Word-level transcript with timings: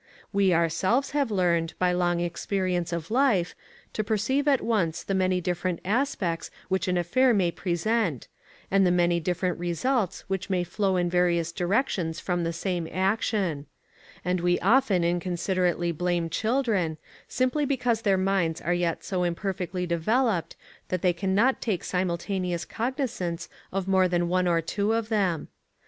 We 0.33 0.51
ourselves 0.51 1.11
have 1.11 1.29
learned, 1.29 1.75
by 1.77 1.91
long 1.91 2.21
experience 2.21 2.91
of 2.91 3.11
life, 3.11 3.53
to 3.93 4.03
perceive 4.03 4.47
at 4.47 4.61
once 4.63 5.03
the 5.03 5.13
many 5.13 5.39
different 5.39 5.79
aspects 5.85 6.49
which 6.69 6.87
an 6.87 6.97
affair 6.97 7.35
may 7.35 7.51
present, 7.51 8.27
and 8.71 8.83
the 8.83 8.89
many 8.89 9.19
different 9.19 9.59
results 9.59 10.21
which 10.21 10.49
may 10.49 10.63
flow 10.63 10.95
in 10.97 11.07
various 11.07 11.51
directions 11.51 12.19
from 12.19 12.43
the 12.43 12.51
same 12.51 12.87
action; 12.91 13.67
and 14.25 14.39
we 14.41 14.57
often 14.61 15.03
inconsiderately 15.03 15.91
blame 15.91 16.31
children, 16.31 16.97
simply 17.27 17.63
because 17.63 18.01
their 18.01 18.17
minds 18.17 18.59
are 18.59 18.73
yet 18.73 19.03
so 19.03 19.21
imperfectly 19.21 19.85
developed 19.85 20.55
that 20.87 21.03
they 21.03 21.13
can 21.13 21.35
not 21.35 21.61
take 21.61 21.83
simultaneous 21.83 22.65
cognizance 22.65 23.49
of 23.71 23.87
more 23.87 24.07
than 24.07 24.27
one 24.27 24.47
or 24.47 24.61
two 24.61 24.93
of 24.93 25.09
them. 25.09 25.47